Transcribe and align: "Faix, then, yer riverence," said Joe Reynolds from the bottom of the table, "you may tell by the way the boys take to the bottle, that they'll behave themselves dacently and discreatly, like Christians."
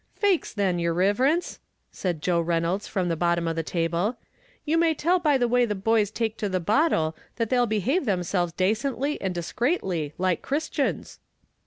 "Faix, 0.15 0.51
then, 0.51 0.79
yer 0.79 0.91
riverence," 0.95 1.59
said 1.91 2.23
Joe 2.23 2.41
Reynolds 2.41 2.87
from 2.87 3.07
the 3.07 3.15
bottom 3.15 3.47
of 3.47 3.55
the 3.55 3.61
table, 3.61 4.17
"you 4.65 4.75
may 4.75 4.95
tell 4.95 5.19
by 5.19 5.37
the 5.37 5.47
way 5.47 5.63
the 5.63 5.75
boys 5.75 6.09
take 6.09 6.37
to 6.37 6.49
the 6.49 6.59
bottle, 6.59 7.15
that 7.35 7.51
they'll 7.51 7.67
behave 7.67 8.05
themselves 8.05 8.51
dacently 8.51 9.21
and 9.21 9.35
discreatly, 9.35 10.15
like 10.17 10.41
Christians." 10.41 11.19